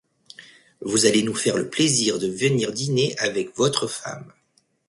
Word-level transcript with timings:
Vous 0.81 1.05
allez 1.05 1.21
nous 1.21 1.35
faire 1.35 1.57
le 1.57 1.69
plaisir 1.69 2.17
de 2.17 2.25
venir 2.27 2.73
dîner 2.73 3.15
avec 3.19 3.55
votre 3.55 3.85
femme. 3.85 4.33